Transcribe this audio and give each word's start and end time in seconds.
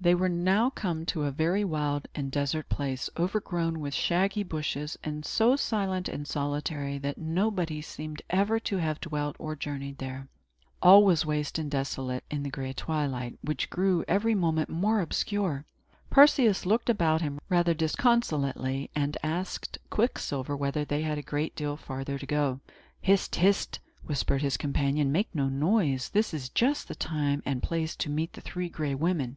They 0.00 0.12
were 0.16 0.28
now 0.28 0.70
come 0.70 1.06
to 1.06 1.22
a 1.22 1.30
very 1.30 1.62
wild 1.62 2.08
and 2.12 2.32
desert 2.32 2.68
place, 2.68 3.08
overgrown 3.16 3.78
with 3.78 3.94
shaggy 3.94 4.42
bushes, 4.42 4.98
and 5.04 5.24
so 5.24 5.54
silent 5.54 6.08
and 6.08 6.26
solitary 6.26 6.98
that 6.98 7.16
nobody 7.16 7.80
seemed 7.80 8.20
ever 8.28 8.58
to 8.58 8.78
have 8.78 9.00
dwelt 9.00 9.36
or 9.38 9.54
journeyed 9.54 9.98
there. 9.98 10.26
All 10.82 11.04
was 11.04 11.24
waste 11.24 11.60
and 11.60 11.70
desolate, 11.70 12.24
in 12.28 12.42
the 12.42 12.50
gray 12.50 12.72
twilight, 12.72 13.38
which 13.40 13.70
grew 13.70 14.04
every 14.08 14.34
moment 14.34 14.68
more 14.68 14.98
obscure. 15.00 15.64
Perseus 16.10 16.66
looked 16.66 16.90
about 16.90 17.20
him, 17.22 17.38
rather 17.48 17.72
disconsolately, 17.72 18.90
and 18.96 19.16
asked 19.22 19.78
Quicksilver 19.90 20.56
whether 20.56 20.84
they 20.84 21.02
had 21.02 21.18
a 21.18 21.22
great 21.22 21.54
deal 21.54 21.76
farther 21.76 22.18
to 22.18 22.26
go. 22.26 22.58
"Hist! 23.00 23.36
hist!" 23.36 23.78
whispered 24.04 24.42
his 24.42 24.56
companion. 24.56 25.12
"Make 25.12 25.32
no 25.36 25.48
noise! 25.48 26.08
This 26.08 26.34
is 26.34 26.48
just 26.48 26.88
the 26.88 26.96
time 26.96 27.44
and 27.46 27.62
place 27.62 27.94
to 27.94 28.10
meet 28.10 28.32
the 28.32 28.40
Three 28.40 28.68
Gray 28.68 28.96
Women. 28.96 29.36